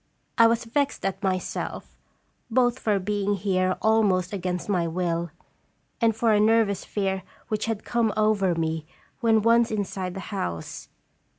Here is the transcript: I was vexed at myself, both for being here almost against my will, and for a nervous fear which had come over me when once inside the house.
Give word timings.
I 0.35 0.47
was 0.47 0.65
vexed 0.65 1.05
at 1.05 1.21
myself, 1.21 1.95
both 2.49 2.79
for 2.79 2.97
being 2.97 3.35
here 3.35 3.77
almost 3.83 4.33
against 4.33 4.67
my 4.67 4.87
will, 4.87 5.29
and 6.01 6.15
for 6.15 6.31
a 6.33 6.39
nervous 6.39 6.83
fear 6.83 7.21
which 7.49 7.65
had 7.67 7.85
come 7.85 8.11
over 8.17 8.55
me 8.55 8.87
when 9.19 9.43
once 9.43 9.69
inside 9.69 10.15
the 10.15 10.19
house. 10.33 10.89